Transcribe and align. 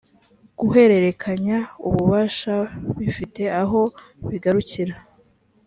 guhererekanya 0.59 1.57
ububasha 1.87 2.55
bifite 2.99 3.41
aho 3.61 3.81
bigarukira 4.29 4.95